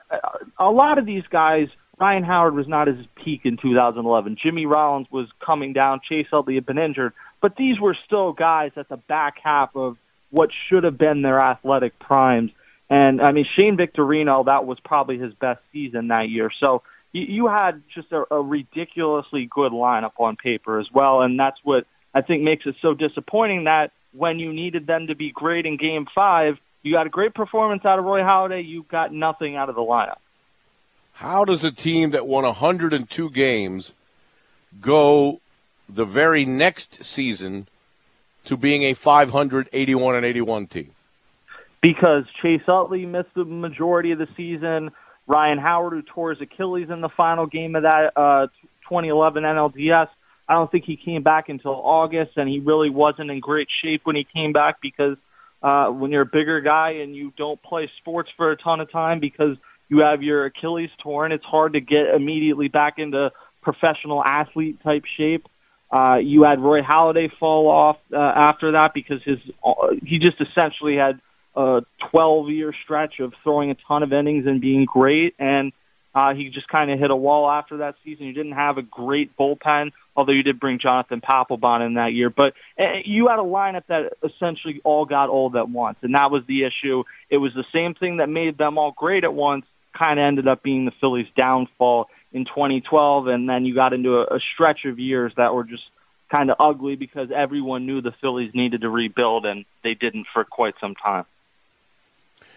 a 0.59 0.71
lot 0.71 0.99
of 0.99 1.07
these 1.07 1.25
guys. 1.31 1.69
Ryan 1.97 2.25
Howard 2.25 2.55
was 2.55 2.67
not 2.67 2.89
his 2.89 3.07
peak 3.15 3.43
in 3.45 3.57
2011. 3.57 4.37
Jimmy 4.43 4.67
Rollins 4.67 5.07
was 5.13 5.29
coming 5.39 5.73
down. 5.73 6.01
Chase 6.09 6.27
Utley 6.33 6.57
had 6.57 6.67
been 6.67 6.77
injured, 6.77 7.13
but 7.41 7.55
these 7.57 7.79
were 7.79 7.97
still 8.05 8.33
guys 8.33 8.73
at 8.75 8.89
the 8.89 8.97
back 8.97 9.37
half 9.41 9.77
of 9.77 9.97
what 10.31 10.51
should 10.69 10.83
have 10.83 10.99
been 10.99 11.23
their 11.23 11.41
athletic 11.41 11.97
primes. 12.01 12.51
And 12.91 13.23
I 13.23 13.31
mean, 13.31 13.47
Shane 13.57 13.77
Victorino, 13.77 14.47
that 14.47 14.67
was 14.67 14.79
probably 14.81 15.19
his 15.19 15.33
best 15.35 15.61
season 15.73 16.09
that 16.09 16.29
year. 16.29 16.51
So 16.59 16.83
you, 17.15 17.23
you 17.23 17.47
had 17.47 17.83
just 17.95 18.13
a, 18.13 18.25
a 18.31 18.43
ridiculously 18.43 19.47
good 19.47 19.73
lineup 19.73 20.13
on 20.19 20.37
paper 20.37 20.79
as 20.79 20.87
well. 20.93 21.23
And 21.23 21.39
that's 21.39 21.57
what 21.65 21.87
I 22.13 22.21
think 22.21 22.43
makes 22.43 22.67
it 22.67 22.75
so 22.83 22.93
disappointing 22.93 23.65
that 23.65 23.93
when 24.13 24.39
you 24.39 24.53
needed 24.53 24.87
them 24.87 25.07
to 25.07 25.15
be 25.15 25.31
great 25.31 25.65
in 25.65 25.79
game 25.79 26.07
five, 26.15 26.59
you 26.83 26.93
got 26.93 27.07
a 27.07 27.11
great 27.11 27.35
performance 27.35 27.85
out 27.87 27.99
of 27.99 28.05
Roy 28.05 28.21
Halladay. 28.21 28.67
You 28.67 28.85
got 28.91 29.13
nothing 29.13 29.57
out 29.57 29.71
of 29.71 29.75
the 29.75 29.81
lineup. 29.81 30.19
How 31.15 31.45
does 31.45 31.65
a 31.65 31.71
team 31.71 32.11
that 32.11 32.27
won 32.27 32.45
102 32.45 33.31
games 33.31 33.95
go 34.81 35.41
the 35.89 36.05
very 36.05 36.45
next 36.45 37.05
season 37.05 37.69
to 38.45 38.57
being 38.57 38.83
a 38.83 38.95
581 38.95 40.17
and 40.17 40.27
81 40.27 40.67
team? 40.67 40.91
Because 41.81 42.25
Chase 42.43 42.63
Utley 42.67 43.07
missed 43.07 43.35
the 43.35 43.45
majority 43.45 44.11
of 44.11 44.19
the 44.19 44.29
season. 44.37 44.91
Ryan 45.27 45.59
Howard, 45.59 45.95
who 45.95 46.03
tore 46.03 46.31
his 46.31 46.41
Achilles 46.41 46.91
in 46.91 47.01
the 47.01 47.09
final 47.09 47.47
game 47.47 47.77
of 47.77 47.83
that 47.83 48.13
uh, 48.17 48.47
2011 48.89 49.43
NLDS, 49.43 50.09
I 50.49 50.55
don't 50.55 50.71
think 50.71 50.85
he 50.85 50.97
came 50.97 51.23
back 51.23 51.49
until 51.49 51.73
August, 51.73 52.33
and 52.37 52.49
he 52.49 52.59
really 52.59 52.91
wasn't 52.91 53.31
in 53.31 53.41
great 53.41 53.69
shape 53.83 54.03
when 54.05 54.17
he 54.17 54.25
came 54.25 54.53
back 54.53 54.81
because 54.83 55.17
uh, 55.63 55.87
when 55.87 56.11
you're 56.11 56.23
a 56.23 56.27
bigger 56.27 56.61
guy 56.61 56.97
and 57.03 57.17
you 57.17 57.33
don't 57.39 57.63
play 57.63 57.91
sports 57.99 58.31
for 58.37 58.51
a 58.51 58.57
ton 58.57 58.81
of 58.81 58.93
time 58.93 59.21
because 59.21 59.57
you 59.89 60.01
have 60.01 60.23
your 60.23 60.45
Achilles 60.45 60.91
torn, 61.03 61.33
it's 61.33 61.45
hard 61.45 61.73
to 61.73 61.81
get 61.81 62.15
immediately 62.15 62.69
back 62.69 62.99
into 62.99 63.33
professional 63.63 64.23
athlete 64.23 64.83
type 64.83 65.05
shape. 65.17 65.47
Uh, 65.91 66.17
you 66.17 66.43
had 66.43 66.61
Roy 66.61 66.83
Halladay 66.83 67.31
fall 67.39 67.69
off 67.69 67.97
uh, 68.13 68.17
after 68.17 68.73
that 68.73 68.93
because 68.95 69.23
his 69.23 69.39
uh, 69.65 69.95
he 70.05 70.19
just 70.19 70.41
essentially 70.41 70.97
had 70.97 71.21
a 71.57 71.83
12 72.11 72.51
year 72.51 72.75
stretch 72.85 73.21
of 73.21 73.33
throwing 73.43 73.71
a 73.71 73.77
ton 73.87 74.03
of 74.03 74.13
innings 74.13 74.47
and 74.47 74.61
being 74.61 74.85
great, 74.85 75.35
and 75.39 75.73
uh, 76.15 76.33
he 76.33 76.49
just 76.49 76.69
kind 76.69 76.91
of 76.91 76.99
hit 76.99 77.11
a 77.11 77.17
wall 77.17 77.51
after 77.51 77.79
that 77.79 77.97
season. 78.05 78.27
You 78.27 78.33
didn't 78.33 78.53
have 78.53 78.79
a 78.79 78.83
great 78.83 79.37
bullpen, 79.37 79.91
although 80.15 80.33
you 80.33 80.45
did 80.45 80.61
bring 80.61 80.79
Jonathan 80.79 81.21
Papelbon 81.21 81.85
in 81.85 81.95
that 81.95 82.13
year. 82.13 82.31
But 82.31 82.55
uh, 82.79 83.01
you 83.05 83.29
had 83.29 83.41
a 83.41 83.43
lineup 83.43 83.87
that 83.89 84.13
essentially 84.23 84.81
all 84.85 85.07
got 85.07 85.29
old 85.29 85.57
at 85.57 85.69
once, 85.69 85.99
and 86.03 86.15
that 86.15 86.31
was 86.31 86.45
the 86.47 86.65
issue. 86.65 87.03
It 87.31 87.39
was 87.39 87.53
the 87.55 87.65
same 87.73 87.95
thing 87.95 88.19
that 88.19 88.29
made 88.29 88.57
them 88.59 88.79
all 88.79 88.93
great 88.93 89.25
at 89.25 89.35
once. 89.35 89.67
Kind 89.93 90.21
of 90.21 90.25
ended 90.25 90.49
up 90.49 90.63
being 90.63 90.85
the 90.85 90.93
Phillies' 91.01 91.27
downfall 91.37 92.09
in 92.33 92.45
2012, 92.45 93.27
and 93.27 93.49
then 93.49 93.65
you 93.65 93.75
got 93.75 93.93
into 93.93 94.19
a, 94.19 94.37
a 94.37 94.41
stretch 94.55 94.85
of 94.85 94.99
years 94.99 95.33
that 95.37 95.55
were 95.55 95.65
just 95.65 95.85
kind 96.31 96.51
of 96.51 96.57
ugly 96.59 96.97
because 96.97 97.29
everyone 97.35 97.87
knew 97.87 98.01
the 98.01 98.15
Phillies 98.21 98.53
needed 98.55 98.83
to 98.83 98.91
rebuild, 98.91 99.47
and 99.47 99.65
they 99.83 99.95
didn't 99.95 100.27
for 100.33 100.45
quite 100.45 100.75
some 100.81 100.95
time. 100.95 101.25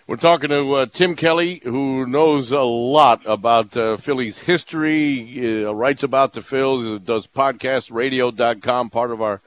We're 0.08 0.16
talking 0.16 0.52
to 0.52 0.74
uh, 0.74 0.86
Tim 0.86 1.18
Kelly, 1.18 1.60
who 1.66 2.06
knows 2.06 2.54
a 2.54 2.62
lot 2.62 3.24
about 3.26 3.76
uh, 3.76 3.98
Phillies 3.98 4.40
history, 4.40 5.66
uh, 5.66 5.74
writes 5.74 6.02
about 6.02 6.32
the 6.32 6.40
Phils, 6.40 7.04
does 7.04 7.28
podcast, 7.28 7.92
radio.com, 7.92 8.90
part 8.90 9.12
of 9.12 9.22
our 9.22 9.42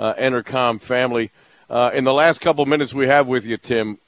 uh, 0.00 0.14
Entercom 0.14 0.80
family. 0.80 1.30
Uh, 1.70 1.92
in 1.94 2.02
the 2.02 2.12
last 2.12 2.40
couple 2.40 2.66
minutes 2.66 2.92
we 2.92 3.06
have 3.06 3.28
with 3.28 3.46
you, 3.46 3.56
Tim, 3.56 3.98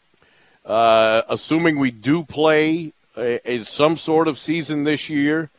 uh, 0.66 1.22
assuming 1.28 1.78
we 1.78 1.92
do 1.92 2.24
play 2.24 2.92
a, 3.16 3.38
a, 3.48 3.64
some 3.64 3.96
sort 3.96 4.26
of 4.26 4.40
season 4.40 4.82
this 4.82 5.08
year, 5.08 5.50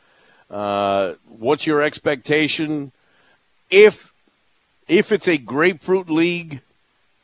uh, 0.50 1.14
what's 1.26 1.66
your 1.66 1.80
expectation 1.80 2.92
if 3.70 4.12
if 4.88 5.10
it's 5.10 5.26
a 5.26 5.38
grapefruit 5.38 6.10
league 6.10 6.60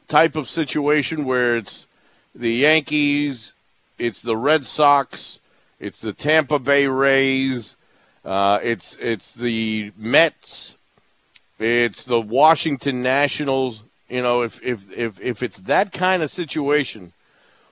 type 0.09 0.37
of 0.37 0.49
situation 0.49 1.27
where 1.27 1.59
it's 1.59 1.87
the 2.35 2.53
Yankees, 2.53 3.55
it's 3.99 4.23
the 4.23 4.37
Red 4.37 4.67
Sox, 4.67 5.41
it's 5.79 6.01
the 6.01 6.13
Tampa 6.13 6.59
Bay 6.59 6.87
Rays, 6.87 7.77
uh, 8.25 8.59
it's 8.63 8.97
it's 8.97 9.35
the 9.35 9.93
Mets, 9.97 10.75
it's 11.59 12.05
the 12.05 12.21
Washington 12.21 13.03
Nationals. 13.03 13.83
You 14.09 14.23
know, 14.23 14.43
if 14.43 14.63
if 14.63 14.91
if 14.93 15.21
if 15.21 15.43
it's 15.43 15.59
that 15.59 15.93
kind 15.93 16.23
of 16.23 16.31
situation 16.31 17.13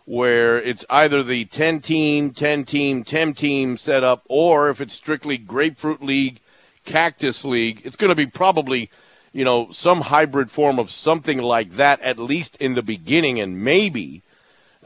where 0.09 0.59
it's 0.63 0.87
either 0.89 1.23
the 1.23 1.45
10 1.45 1.81
team, 1.81 2.31
10 2.31 2.65
team, 2.65 3.05
10 3.05 3.35
team 3.35 3.77
setup, 3.77 4.23
or 4.27 4.71
if 4.71 4.81
it's 4.81 4.95
strictly 4.95 5.37
Grapefruit 5.37 6.03
League, 6.03 6.41
Cactus 6.87 7.45
League, 7.45 7.83
it's 7.85 7.97
going 7.97 8.09
to 8.09 8.15
be 8.15 8.25
probably, 8.25 8.91
you 9.35 9.45
know, 9.45 9.71
some 9.71 10.01
hybrid 10.01 10.51
form 10.51 10.79
of 10.79 10.91
something 10.91 11.37
like 11.37 11.73
that, 11.73 12.01
at 12.01 12.19
least 12.19 12.57
in 12.57 12.73
the 12.73 12.83
beginning, 12.83 13.39
and 13.39 13.63
maybe, 13.63 14.23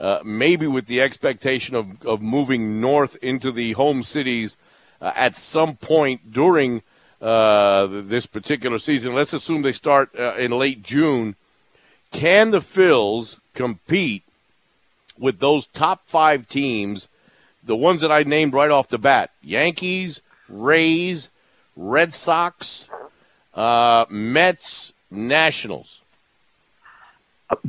uh, 0.03 0.21
maybe 0.25 0.67
with 0.67 0.87
the 0.87 1.01
expectation 1.01 1.77
of, 1.77 2.05
of 2.05 2.21
moving 2.21 2.81
north 2.81 3.17
into 3.23 3.53
the 3.53 3.73
home 3.73 4.03
cities 4.03 4.57
uh, 5.01 5.13
at 5.15 5.37
some 5.37 5.77
point 5.77 6.33
during 6.33 6.83
uh, 7.21 7.87
this 7.87 8.27
particular 8.27 8.79
season. 8.79 9.15
Let's 9.15 9.33
assume 9.33 9.63
they 9.63 9.73
start 9.73 10.11
uh, 10.19 10.35
in 10.35 10.51
late 10.51 10.83
June. 10.83 11.37
Can 12.11 12.51
the 12.51 12.59
Phils 12.59 13.39
compete 13.55 14.25
with 15.17 15.39
those 15.39 15.69
top 15.69 16.03
five 16.07 16.49
teams, 16.49 17.07
the 17.63 17.77
ones 17.77 18.01
that 18.01 18.11
I 18.11 18.25
named 18.25 18.55
right 18.55 18.73
off 18.73 18.89
the 18.89 18.99
bat? 18.99 19.31
Yankees, 19.41 20.21
Rays, 20.49 21.31
Red 21.77 22.13
Sox, 22.13 22.89
uh, 23.55 24.07
Mets, 24.11 24.93
Nationals. 25.13 26.02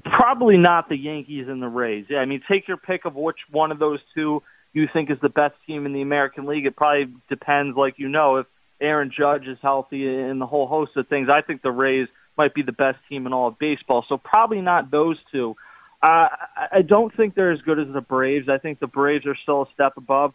Probably 0.06 0.58
not 0.58 0.90
the 0.90 0.98
Yankees 0.98 1.48
and 1.50 1.62
the 1.62 1.68
Rays. 1.68 2.06
Yeah, 2.10 2.20
I 2.20 2.26
mean, 2.26 2.42
take 2.50 2.68
your 2.68 2.78
pick 2.78 3.06
of 3.06 3.16
which 3.16 3.38
one 3.52 3.72
of 3.72 3.80
those 3.80 4.00
two 4.16 4.42
you 4.74 4.88
think 4.92 5.12
is 5.12 5.18
the 5.22 5.30
best 5.30 5.56
team 5.68 5.86
in 5.86 5.94
the 5.94 6.02
American 6.02 6.46
League. 6.46 6.66
It 6.66 6.76
probably 6.76 7.14
depends, 7.30 7.78
like 7.78 7.96
you 7.98 8.10
know, 8.10 8.38
if 8.38 8.48
Aaron 8.82 9.12
Judge 9.18 9.48
is 9.48 9.58
healthy 9.62 10.08
and 10.08 10.40
the 10.42 10.46
whole 10.46 10.68
host 10.68 10.92
of 10.98 11.08
things. 11.08 11.30
I 11.32 11.42
think 11.42 11.62
the 11.62 11.72
Rays 11.72 12.08
might 12.38 12.54
be 12.54 12.62
the 12.62 12.72
best 12.72 12.98
team 13.10 13.26
in 13.26 13.34
all 13.34 13.48
of 13.48 13.60
baseball. 13.60 14.06
So 14.08 14.18
probably 14.18 14.62
not 14.62 14.92
those 14.92 15.18
two. 15.32 15.56
Uh, 16.02 16.28
I 16.72 16.82
don't 16.86 17.16
think 17.16 17.34
they're 17.34 17.54
as 17.54 17.62
good 17.62 17.80
as 17.80 17.88
the 17.94 18.02
Braves. 18.02 18.50
I 18.50 18.58
think 18.58 18.80
the 18.80 18.88
Braves 18.88 19.26
are 19.26 19.38
still 19.42 19.64
a 19.64 19.66
step 19.74 19.94
above. 19.96 20.34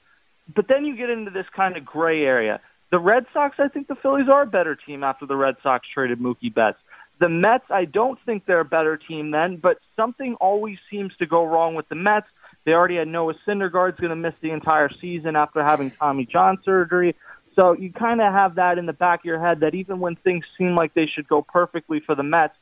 But 0.55 0.67
then 0.67 0.87
you 0.87 0.97
get 0.97 1.11
into 1.11 1.31
this 1.31 1.45
kind 1.55 1.77
of 1.77 1.85
gray 1.85 2.23
area. 2.23 2.61
The 2.91 2.99
Red 2.99 3.27
Sox, 3.35 3.57
I 3.59 3.69
think 3.69 3.87
the 3.87 3.97
Phillies 3.97 4.29
are 4.33 4.43
a 4.43 4.47
better 4.47 4.75
team 4.75 5.05
after 5.05 5.27
the 5.27 5.37
Red 5.37 5.57
Sox 5.63 5.87
traded 5.93 6.21
Mookie 6.21 6.55
Betts. 6.55 6.79
The 7.21 7.29
Mets, 7.29 7.65
I 7.71 7.85
don't 7.85 8.19
think 8.25 8.47
they're 8.47 8.61
a 8.61 8.65
better 8.65 8.97
team 8.97 9.31
then, 9.33 9.57
but 9.57 9.79
something 9.97 10.35
always 10.41 10.79
seems 10.91 11.17
to 11.17 11.27
go 11.27 11.45
wrong 11.45 11.75
with 11.75 11.89
the 11.89 11.97
Mets. 11.97 12.27
They 12.65 12.73
already 12.73 12.97
had 12.97 13.09
Noah 13.09 13.35
Syndergaard's 13.47 13.99
going 13.99 14.11
to 14.11 14.17
miss 14.17 14.35
the 14.41 14.51
entire 14.51 14.91
season 15.01 15.37
after 15.37 15.65
having 15.65 15.91
Tommy 15.91 16.27
John 16.27 16.59
surgery. 16.65 17.17
So 17.57 17.73
you 17.73 17.93
kind 17.93 18.21
of 18.21 18.33
have 18.33 18.55
that 18.55 18.79
in 18.79 18.87
the 18.87 18.93
back 18.93 19.21
of 19.21 19.25
your 19.25 19.41
head 19.41 19.61
that 19.61 19.75
even 19.75 19.99
when 19.99 20.15
things 20.15 20.45
seem 20.57 20.77
like 20.77 20.95
they 20.95 21.07
should 21.07 21.27
go 21.27 21.43
perfectly 21.43 22.01
for 22.01 22.15
the 22.15 22.23
Mets, 22.23 22.55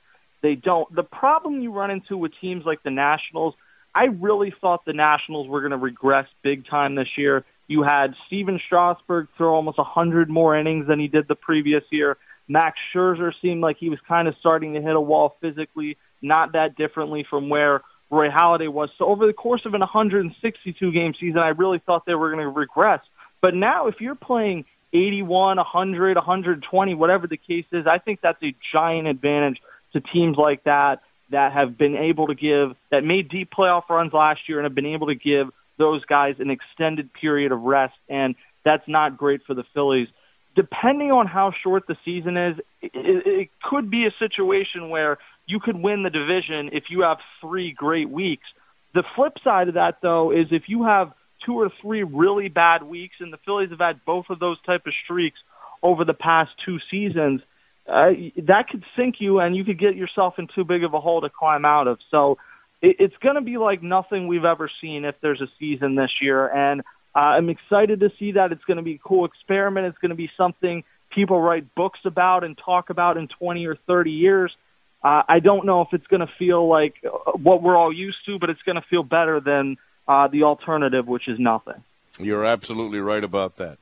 they 0.43 0.55
don't. 0.55 0.95
The 0.95 1.03
problem 1.03 1.61
you 1.61 1.73
run 1.73 1.91
into 1.91 2.17
with 2.17 2.33
teams 2.41 2.65
like 2.65 2.83
the 2.83 2.91
Nationals, 2.91 3.55
I 3.95 4.05
really 4.05 4.55
thought 4.59 4.85
the 4.87 4.93
Nationals 4.93 5.49
were 5.49 5.61
going 5.61 5.73
to 5.73 5.77
regress 5.77 6.27
big 6.43 6.67
time 6.67 6.95
this 6.95 7.09
year. 7.19 7.45
You 7.69 7.83
had 7.83 8.15
Stephen 8.27 8.61
Strasburg 8.65 9.29
throw 9.37 9.55
almost 9.55 9.79
100 9.79 10.31
more 10.31 10.57
innings 10.57 10.87
than 10.87 11.01
he 11.01 11.09
did 11.09 11.27
the 11.29 11.35
previous 11.35 11.83
year. 11.91 12.17
Max 12.49 12.79
Scherzer 12.95 13.33
seemed 13.43 13.61
like 13.61 13.77
he 13.79 13.91
was 13.91 13.99
kind 14.07 14.29
of 14.29 14.35
starting 14.39 14.75
to 14.75 14.81
hit 14.81 14.95
a 14.95 15.01
wall 15.01 15.37
physically, 15.41 15.97
not 16.23 16.53
that 16.53 16.77
differently 16.77 17.27
from 17.29 17.49
where 17.49 17.83
Roy 18.11 18.29
Halladay 18.29 18.73
was. 18.73 18.91
So 18.99 19.07
over 19.07 19.27
the 19.27 19.33
course 19.33 19.63
of 19.67 19.75
an 19.75 19.81
162 19.81 20.93
game 20.93 21.15
season, 21.19 21.39
I 21.39 21.49
really 21.49 21.81
thought 21.85 22.07
they 22.07 22.15
were 22.15 22.31
going 22.31 22.45
to 22.45 22.49
regress. 22.49 23.01
But 23.43 23.55
now, 23.55 23.89
if 23.89 24.01
you're 24.01 24.15
playing 24.15 24.65
81, 24.93 25.57
100, 25.57 26.17
120, 26.17 26.95
whatever 26.95 27.27
the 27.27 27.37
case 27.37 27.67
is, 27.73 27.87
I 27.87 27.99
think 27.99 28.21
that's 28.23 28.43
a 28.43 28.55
giant 28.73 29.09
advantage 29.09 29.61
to 29.93 30.01
teams 30.01 30.37
like 30.37 30.65
that 30.65 31.03
that 31.31 31.53
have 31.53 31.77
been 31.77 31.97
able 31.97 32.29
to 32.29 32.35
give 32.35 32.77
that 32.91 33.03
made 33.03 33.29
deep 33.29 33.51
playoff 33.51 33.89
runs 33.89 34.13
last 34.13 34.49
year 34.49 34.59
and 34.59 34.65
have 34.65 34.75
been 34.75 34.87
able 34.87 35.09
to 35.09 35.17
give 35.17 35.49
those 35.79 36.05
guys 36.05 36.37
an 36.39 36.51
extended 36.51 37.13
period 37.13 37.53
of 37.53 37.63
rest. 37.63 37.97
And 38.09 38.35
that's 38.65 38.87
not 38.89 39.17
great 39.17 39.43
for 39.45 39.55
the 39.55 39.65
Phillies 39.75 40.09
depending 40.57 41.13
on 41.13 41.27
how 41.27 41.53
short 41.63 41.87
the 41.87 41.97
season 42.05 42.37
is, 42.37 42.59
it, 42.81 42.91
it 42.95 43.49
could 43.63 43.91
be 43.91 44.07
a 44.07 44.11
situation 44.19 44.89
where 44.89 45.19
you 45.47 45.61
could 45.61 45.77
win 45.77 46.03
the 46.03 46.11
division 46.11 46.71
if 46.73 46.85
you 46.89 47.03
have 47.03 47.19
three 47.41 47.73
great 47.73 48.09
weeks. 48.09 48.47
The 48.95 49.05
flip 49.15 49.35
side 49.45 49.69
of 49.69 49.75
that, 49.75 49.99
though, 50.01 50.33
is 50.33 50.49
if 50.51 50.69
you 50.69 50.85
have 50.85 51.13
two 51.45 51.61
or 51.61 51.71
three 51.83 52.03
really 52.03 52.49
bad 52.49 52.83
weeks, 52.83 53.17
and 53.21 53.33
the 53.33 53.37
Phillies 53.45 53.71
have 53.71 53.79
had 53.79 54.05
both 54.05 54.31
of 54.31 54.41
those 54.41 54.61
type 54.63 54.87
of 54.87 54.95
streaks 55.05 55.39
over 55.83 56.05
the 56.05 56.15
past 56.15 56.51
two 56.65 56.79
seasons, 56.91 57.43
uh, 57.87 58.11
that 58.39 58.69
could 58.71 58.83
sink 58.97 59.17
you, 59.21 59.39
and 59.39 59.55
you 59.55 59.63
could 59.63 59.79
get 59.79 59.95
yourself 59.95 60.39
in 60.39 60.49
too 60.49 60.65
big 60.65 60.83
of 60.83 60.95
a 60.95 61.01
hole 61.01 61.21
to 61.21 61.29
climb 61.29 61.65
out 61.65 61.87
of. 61.87 61.99
So 62.11 62.39
it, 62.83 62.97
it's 62.99 63.17
going 63.19 63.37
to 63.37 63.41
be 63.41 63.59
like 63.59 63.83
nothing 63.83 64.27
we've 64.27 64.45
ever 64.45 64.71
seen 64.81 65.05
if 65.05 65.15
there's 65.21 65.41
a 65.41 65.49
season 65.59 65.95
this 65.95 66.11
year, 66.21 66.49
and 66.49 66.83
uh, 67.15 67.19
I'm 67.19 67.49
excited 67.49 68.01
to 68.01 68.13
see 68.19 68.33
that. 68.33 68.53
It's 68.53 68.65
going 68.65 68.77
to 68.77 68.83
be 68.83 68.95
a 68.95 68.99
cool 68.99 69.25
experiment. 69.25 69.87
It's 69.87 69.99
going 69.99 70.11
to 70.11 70.17
be 70.17 70.31
something 70.37 70.85
people 71.11 71.41
write 71.41 71.75
books 71.75 72.01
about 72.05 72.45
and 72.45 72.59
talk 72.59 72.91
about 72.91 73.17
in 73.17 73.29
20 73.29 73.67
or 73.67 73.77
30 73.87 74.11
years. 74.11 74.55
Uh, 75.03 75.23
I 75.29 75.41
don't 75.41 75.65
know 75.65 75.81
if 75.83 75.89
it's 75.93 76.07
going 76.09 76.21
to 76.21 76.33
feel 76.39 76.69
like 76.69 76.95
uh, 77.05 77.33
what 77.33 77.63
we're 77.63 77.77
all 77.77 77.93
used 77.93 78.19
to, 78.27 78.39
but 78.39 78.51
it's 78.51 78.63
going 78.63 78.77
to 78.77 78.83
feel 78.83 79.03
better 79.03 79.41
than 79.41 79.79
uh, 80.07 80.29
the 80.29 80.43
alternative, 80.43 81.07
which 81.07 81.29
is 81.29 81.39
nothing. 81.39 81.83
You're 82.19 82.45
absolutely 82.45 82.99
right 82.99 83.25
about 83.25 83.57
that. 83.57 83.79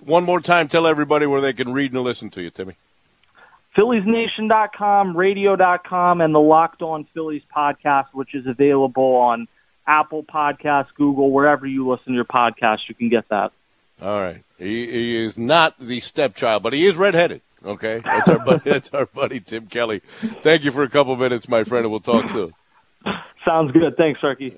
One 0.00 0.24
more 0.24 0.40
time, 0.40 0.68
tell 0.68 0.86
everybody 0.86 1.26
where 1.26 1.40
they 1.40 1.52
can 1.52 1.72
read 1.72 1.92
and 1.92 2.02
listen 2.02 2.30
to 2.30 2.42
you, 2.42 2.50
Timmy. 2.50 2.74
PhilliesNation.com, 3.76 5.16
radio.com, 5.16 6.20
and 6.20 6.34
the 6.34 6.40
Locked 6.40 6.82
On 6.82 7.04
Phillies 7.14 7.42
podcast, 7.54 8.06
which 8.12 8.34
is 8.34 8.46
available 8.46 9.16
on 9.16 9.48
Apple 9.86 10.22
Podcasts, 10.22 10.94
Google, 10.96 11.30
wherever 11.30 11.66
you 11.66 11.88
listen 11.88 12.06
to 12.08 12.14
your 12.14 12.24
podcast, 12.24 12.80
you 12.88 12.94
can 12.94 13.08
get 13.08 13.28
that. 13.28 13.52
All 14.00 14.20
right. 14.20 14.42
He, 14.58 14.86
he 14.90 15.24
is 15.24 15.36
not 15.36 15.78
the 15.78 16.00
stepchild, 16.00 16.62
but 16.62 16.72
he 16.72 16.84
is 16.84 16.96
redheaded. 16.96 17.40
Okay, 17.64 18.02
that's 18.04 18.28
our 18.28 18.38
buddy, 18.38 18.70
that's 18.70 18.92
our 18.92 19.06
buddy 19.06 19.40
Tim 19.40 19.66
Kelly. 19.66 20.00
Thank 20.20 20.64
you 20.64 20.70
for 20.70 20.82
a 20.82 20.88
couple 20.88 21.16
minutes, 21.16 21.48
my 21.48 21.64
friend, 21.64 21.84
and 21.84 21.90
we'll 21.90 22.00
talk 22.00 22.28
soon. 22.28 22.52
Sounds 23.44 23.72
good. 23.72 23.96
Thanks, 23.96 24.20
Sarky. 24.20 24.52